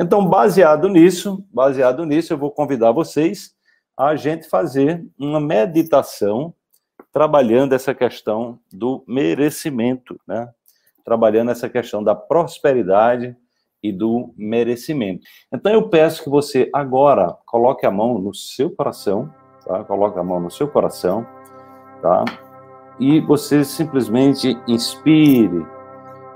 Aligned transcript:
Então, 0.00 0.26
baseado 0.26 0.88
nisso, 0.88 1.44
baseado 1.52 2.06
nisso, 2.06 2.32
eu 2.32 2.38
vou 2.38 2.50
convidar 2.50 2.90
vocês 2.90 3.54
a 3.94 4.16
gente 4.16 4.48
fazer 4.48 5.06
uma 5.18 5.38
meditação 5.38 6.54
trabalhando 7.12 7.74
essa 7.74 7.94
questão 7.94 8.58
do 8.72 9.04
merecimento, 9.06 10.18
né? 10.26 10.48
Trabalhando 11.04 11.50
essa 11.50 11.68
questão 11.68 12.02
da 12.02 12.14
prosperidade 12.14 13.36
e 13.82 13.92
do 13.92 14.32
merecimento. 14.38 15.20
Então 15.52 15.70
eu 15.70 15.90
peço 15.90 16.24
que 16.24 16.30
você 16.30 16.70
agora 16.72 17.36
coloque 17.44 17.84
a 17.84 17.90
mão 17.90 18.18
no 18.18 18.34
seu 18.34 18.70
coração, 18.74 19.30
tá? 19.66 19.84
Coloque 19.84 20.18
a 20.18 20.24
mão 20.24 20.40
no 20.40 20.50
seu 20.50 20.66
coração, 20.66 21.26
tá? 22.00 22.24
E 22.98 23.20
você 23.20 23.62
simplesmente 23.66 24.58
inspire 24.66 25.66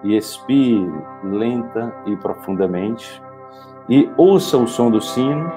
e 0.02 0.14
expire 0.14 0.92
lenta 1.22 1.94
e 2.04 2.14
profundamente 2.16 3.22
e 3.88 4.10
ouça 4.16 4.56
o 4.56 4.66
som 4.66 4.90
do 4.90 5.00
sino. 5.00 5.50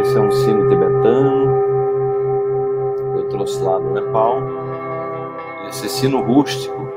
Esse 0.00 0.16
é 0.16 0.20
um 0.20 0.30
sino 0.30 0.68
tibetano. 0.68 1.58
Eu 3.16 3.28
trouxe 3.30 3.62
lá 3.62 3.78
do 3.78 3.90
Nepal. 3.90 4.42
Esse 5.68 5.88
sino 5.88 6.22
rústico, 6.22 6.88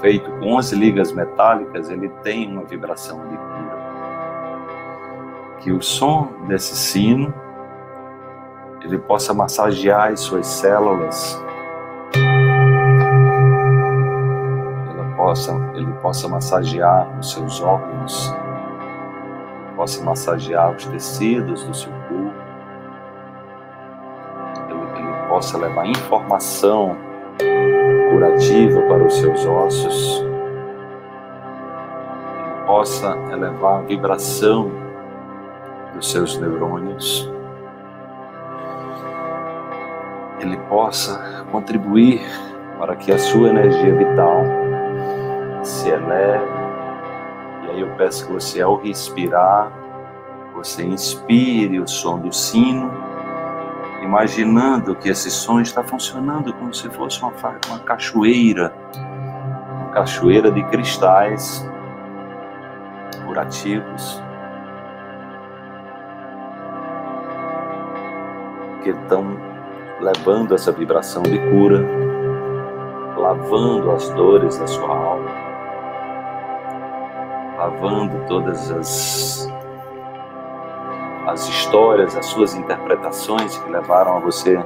feito 0.00 0.30
com 0.32 0.54
11 0.54 0.76
ligas 0.76 1.12
metálicas, 1.12 1.90
ele 1.90 2.08
tem 2.22 2.52
uma 2.52 2.64
vibração 2.64 3.18
de 3.28 3.36
cura. 3.36 3.76
Que 5.60 5.72
o 5.72 5.82
som 5.82 6.28
desse 6.46 6.76
sino 6.76 7.34
ele 8.82 8.98
possa 8.98 9.34
massagear 9.34 10.12
as 10.12 10.20
suas 10.20 10.46
células, 10.46 11.42
ele 14.90 15.14
possa, 15.16 15.52
ele 15.74 15.92
possa 15.94 16.28
massagear 16.28 17.18
os 17.18 17.32
seus 17.32 17.60
órgãos, 17.60 18.32
possa 19.76 20.02
massagear 20.02 20.74
os 20.74 20.86
tecidos 20.86 21.62
do 21.62 21.74
seu 21.74 21.92
corpo, 22.08 22.32
ele, 24.70 25.00
ele 25.00 25.28
possa 25.28 25.58
levar 25.58 25.86
informação 25.86 26.96
curativa 28.10 28.80
para 28.82 29.04
os 29.04 29.14
seus 29.14 29.46
ossos, 29.46 30.24
ele 32.40 32.66
possa 32.66 33.16
elevar 33.30 33.80
a 33.80 33.82
vibração 33.82 34.70
dos 35.94 36.10
seus 36.10 36.38
neurônios. 36.38 37.30
Ele 40.40 40.56
possa 40.68 41.44
contribuir 41.50 42.20
para 42.78 42.94
que 42.96 43.10
a 43.10 43.18
sua 43.18 43.48
energia 43.48 43.94
vital 43.94 44.42
se 45.62 45.88
eleve. 45.88 46.55
Peço 47.96 48.26
que 48.26 48.32
você, 48.32 48.60
ao 48.60 48.76
respirar, 48.76 49.72
você 50.54 50.84
inspire 50.84 51.80
o 51.80 51.88
som 51.88 52.18
do 52.18 52.32
sino, 52.32 52.90
imaginando 54.02 54.94
que 54.94 55.08
esse 55.08 55.30
som 55.30 55.60
está 55.60 55.82
funcionando 55.82 56.52
como 56.52 56.74
se 56.74 56.88
fosse 56.90 57.20
uma, 57.22 57.32
uma 57.68 57.78
cachoeira, 57.80 58.72
uma 59.80 59.90
cachoeira 59.90 60.50
de 60.50 60.62
cristais 60.64 61.66
curativos. 63.24 64.22
Que 68.82 68.90
estão 68.90 69.36
levando 70.00 70.54
essa 70.54 70.70
vibração 70.70 71.22
de 71.22 71.38
cura, 71.50 71.84
lavando 73.16 73.90
as 73.90 74.08
dores 74.10 74.58
da 74.58 74.66
sua 74.66 74.88
alma, 74.88 75.15
lavando 77.56 78.24
todas 78.26 78.70
as, 78.70 79.52
as 81.26 81.48
histórias, 81.48 82.16
as 82.16 82.26
suas 82.26 82.54
interpretações 82.54 83.56
que 83.58 83.70
levaram 83.70 84.16
a 84.16 84.20
você 84.20 84.56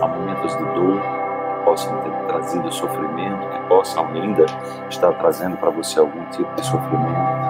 a 0.00 0.06
momentos 0.06 0.56
de 0.56 0.64
dor, 0.64 1.00
que 1.00 1.64
possam 1.64 1.98
ter 1.98 2.12
trazido 2.26 2.72
sofrimento, 2.72 3.48
que 3.48 3.68
possam 3.68 4.06
ainda 4.06 4.46
estar 4.88 5.12
trazendo 5.14 5.56
para 5.56 5.70
você 5.70 5.98
algum 5.98 6.24
tipo 6.26 6.54
de 6.54 6.64
sofrimento. 6.64 7.40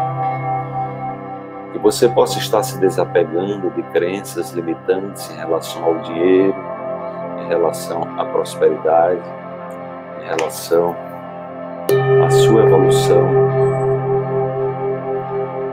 Que 1.72 1.78
você 1.78 2.08
possa 2.08 2.38
estar 2.38 2.62
se 2.62 2.80
desapegando 2.80 3.70
de 3.70 3.82
crenças 3.84 4.50
limitantes 4.52 5.30
em 5.30 5.36
relação 5.36 5.84
ao 5.84 5.98
dinheiro, 5.98 6.56
em 7.40 7.48
relação 7.48 8.02
à 8.18 8.24
prosperidade, 8.24 9.22
em 10.20 10.24
relação 10.24 10.96
sua 12.42 12.62
evolução, 12.62 13.28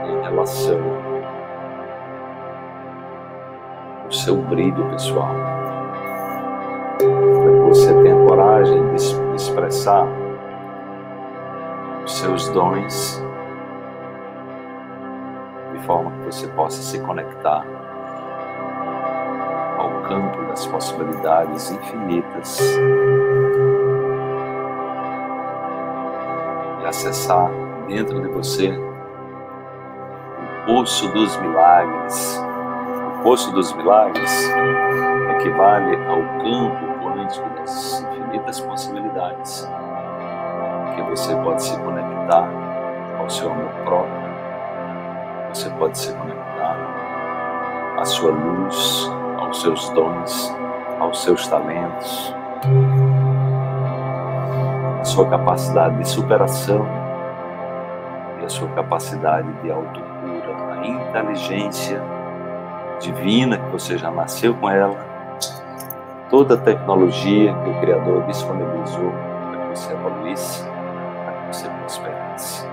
em 0.05 0.21
relação 0.23 0.79
ao 4.03 4.11
seu 4.11 4.37
brilho 4.37 4.89
pessoal. 4.89 5.35
Para 6.97 7.51
que 7.51 7.59
você 7.67 7.93
tenha 8.03 8.15
coragem 8.27 8.87
de 8.89 9.35
expressar 9.35 10.07
os 12.03 12.17
seus 12.17 12.49
dons 12.49 13.27
forma 15.87 16.11
que 16.11 16.25
você 16.25 16.47
possa 16.47 16.81
se 16.81 16.99
conectar 16.99 17.65
ao 19.77 20.01
campo 20.01 20.43
das 20.49 20.67
possibilidades 20.67 21.71
infinitas 21.71 22.59
acessar 26.87 27.49
dentro 27.87 28.21
de 28.21 28.27
você 28.29 28.69
o 28.69 30.65
poço 30.65 31.07
dos 31.13 31.37
milagres. 31.37 32.41
O 33.19 33.23
poço 33.23 33.51
dos 33.51 33.73
milagres 33.73 34.31
equivale 35.35 35.95
ao 36.07 36.21
campo 36.39 37.03
quântico 37.03 37.49
das 37.57 38.01
infinitas 38.01 38.59
possibilidades 38.59 39.67
que 40.95 41.01
você 41.03 41.35
pode 41.37 41.63
se 41.63 41.77
conectar 41.79 42.49
ao 43.19 43.29
seu 43.29 43.51
amor 43.51 43.69
próprio 43.83 44.27
você 45.57 45.69
pode 45.71 45.97
se 45.97 46.13
conectar 46.13 46.77
à 47.97 48.05
sua 48.05 48.31
luz, 48.31 49.09
aos 49.39 49.61
seus 49.61 49.89
dons, 49.89 50.55
aos 50.99 51.23
seus 51.23 51.47
talentos, 51.47 52.33
sua 55.17 55.29
capacidade 55.29 55.97
de 55.97 56.07
superação 56.07 56.85
e 58.39 58.45
a 58.45 58.49
sua 58.49 58.67
capacidade 58.69 59.51
de 59.63 59.71
autocura, 59.71 60.75
a 60.79 60.85
inteligência 60.85 61.99
divina 62.99 63.57
que 63.57 63.71
você 63.71 63.97
já 63.97 64.11
nasceu 64.11 64.53
com 64.53 64.69
ela, 64.69 64.95
toda 66.29 66.53
a 66.53 66.57
tecnologia 66.57 67.51
que 67.51 67.69
o 67.71 67.79
Criador 67.79 68.27
disponibilizou 68.27 69.11
para 69.49 69.59
que 69.59 69.79
você 69.79 69.91
evoluísse, 69.91 70.63
para 70.63 71.33
que 71.33 71.47
você 71.47 71.67
prosperasse. 71.67 72.67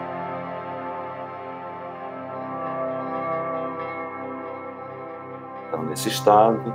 Então, 5.69 5.83
nesse 5.85 6.11
estado, 6.11 6.75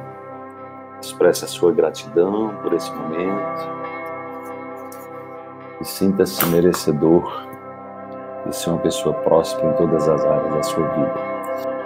expresse 1.00 1.46
a 1.46 1.47
sua 1.47 1.72
gratidão 1.72 2.56
por 2.63 2.74
esse 2.74 2.91
momento 2.91 3.89
e 5.79 5.85
sinta-se 5.85 6.45
merecedor 6.47 7.47
de 8.45 8.56
ser 8.56 8.69
uma 8.69 8.79
pessoa 8.79 9.13
próspera 9.16 9.69
em 9.69 9.78
todas 9.78 10.07
as 10.07 10.25
áreas 10.25 10.53
da 10.53 10.63
sua 10.63 10.88
vida. 10.90 11.78